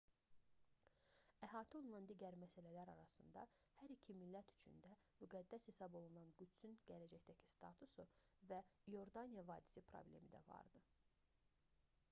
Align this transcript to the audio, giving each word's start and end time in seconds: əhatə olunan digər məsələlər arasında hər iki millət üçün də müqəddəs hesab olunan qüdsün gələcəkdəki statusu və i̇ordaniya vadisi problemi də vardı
əhatə 1.47 1.75
olunan 1.79 2.05
digər 2.11 2.37
məsələlər 2.43 2.91
arasında 2.93 3.43
hər 3.81 3.93
iki 3.95 4.15
millət 4.21 4.49
üçün 4.53 4.79
də 4.85 4.93
müqəddəs 5.19 5.69
hesab 5.71 5.97
olunan 5.99 6.31
qüdsün 6.39 6.73
gələcəkdəki 6.91 7.51
statusu 7.57 8.07
və 8.53 8.63
i̇ordaniya 8.95 9.45
vadisi 9.51 9.85
problemi 9.93 10.33
də 10.37 10.41
vardı 10.49 10.83